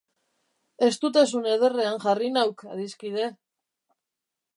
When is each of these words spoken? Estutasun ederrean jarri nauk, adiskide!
Estutasun 0.85 1.43
ederrean 1.55 1.99
jarri 2.05 2.31
nauk, 2.39 2.65
adiskide! 2.77 3.29